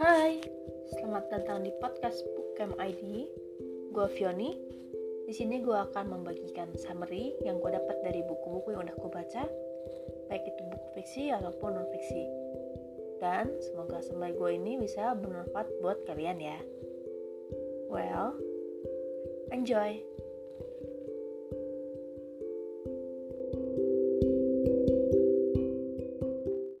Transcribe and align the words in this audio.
Hai, 0.00 0.40
selamat 0.96 1.28
datang 1.28 1.60
di 1.60 1.68
podcast 1.76 2.24
Bookcamp 2.32 2.72
ID. 2.80 3.28
Gue 3.92 4.08
Fioni. 4.16 4.56
Di 5.28 5.32
sini 5.36 5.60
gue 5.60 5.76
akan 5.76 6.08
membagikan 6.08 6.72
summary 6.72 7.36
yang 7.44 7.60
gue 7.60 7.68
dapat 7.68 8.00
dari 8.00 8.24
buku-buku 8.24 8.72
yang 8.72 8.88
udah 8.88 8.96
gue 8.96 9.10
baca, 9.12 9.44
baik 10.32 10.40
itu 10.48 10.62
buku 10.72 10.86
fiksi 10.96 11.24
ataupun 11.36 11.76
non 11.76 11.84
fiksi. 11.92 12.24
Dan 13.20 13.52
semoga 13.60 14.00
summary 14.00 14.32
gue 14.32 14.56
ini 14.56 14.80
bisa 14.80 15.12
bermanfaat 15.20 15.68
buat 15.84 16.00
kalian 16.08 16.40
ya. 16.40 16.56
Well, 17.92 18.40
enjoy. 19.52 20.00